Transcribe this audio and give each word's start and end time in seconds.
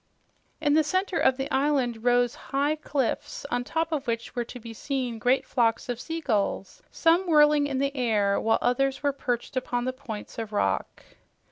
In 0.59 0.73
the 0.73 0.83
center 0.83 1.17
of 1.19 1.37
the 1.37 1.47
island 1.51 2.03
rose 2.03 2.33
high 2.33 2.75
cliffs 2.75 3.45
on 3.51 3.63
top 3.63 3.91
of 3.91 4.07
which 4.07 4.35
were 4.35 4.43
to 4.45 4.59
be 4.59 4.73
seen 4.73 5.19
great 5.19 5.45
flocks 5.45 5.89
of 5.89 6.01
seagulls, 6.01 6.81
some 6.89 7.27
whirling 7.27 7.67
in 7.67 7.77
the 7.77 7.95
air, 7.95 8.39
while 8.41 8.57
others 8.63 9.03
were 9.03 9.13
perched 9.13 9.55
upon 9.55 9.85
the 9.85 9.93
points 9.93 10.39
of 10.39 10.53
rock. 10.53 11.03